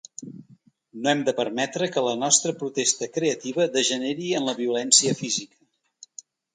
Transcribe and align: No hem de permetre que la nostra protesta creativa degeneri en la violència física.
No 1.03 1.11
hem 1.11 1.21
de 1.27 1.35
permetre 1.39 1.89
que 1.97 2.03
la 2.09 2.15
nostra 2.23 2.55
protesta 2.63 3.11
creativa 3.21 3.71
degeneri 3.79 4.35
en 4.43 4.51
la 4.53 4.59
violència 4.65 5.19
física. 5.25 6.23